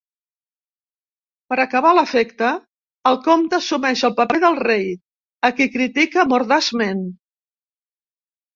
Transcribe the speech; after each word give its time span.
Per 1.51 1.57
a 1.57 1.65
acabar 1.69 1.91
l'efecte, 1.97 2.49
el 3.11 3.19
comte 3.29 3.59
assumeix 3.59 4.03
el 4.11 4.17
paper 4.21 4.41
del 4.47 4.59
rei, 4.69 4.89
a 5.51 5.55
qui 5.61 5.71
critica 5.77 6.27
mordaçment. 6.35 7.07